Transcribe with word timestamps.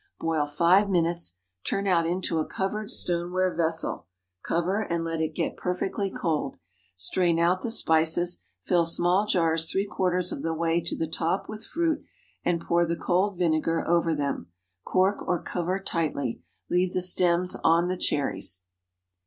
Boil 0.19 0.47
five 0.47 0.89
minutes; 0.89 1.37
turn 1.63 1.85
out 1.85 2.07
into 2.07 2.39
a 2.39 2.45
covered 2.47 2.89
stoneware 2.89 3.53
vessel, 3.55 4.07
cover, 4.43 4.81
and 4.81 5.03
let 5.03 5.21
it 5.21 5.35
get 5.35 5.55
perfectly 5.55 6.09
cold. 6.09 6.57
Strain 6.95 7.37
out 7.37 7.61
the 7.61 7.69
spices, 7.69 8.41
fill 8.65 8.83
small 8.83 9.27
jars 9.27 9.69
three 9.71 9.85
quarters 9.85 10.31
of 10.31 10.41
the 10.41 10.55
way 10.55 10.81
to 10.83 10.97
the 10.97 11.05
top 11.05 11.47
with 11.47 11.63
fruit, 11.63 12.03
and 12.43 12.61
pour 12.61 12.83
the 12.83 12.97
cold 12.97 13.37
vinegar 13.37 13.87
over 13.87 14.15
them. 14.15 14.47
Cork 14.83 15.21
or 15.21 15.39
cover 15.39 15.79
tightly. 15.79 16.41
Leave 16.67 16.93
the 16.95 17.01
stems 17.03 17.55
on 17.63 17.87
the 17.87 17.95
cherries. 17.95 18.63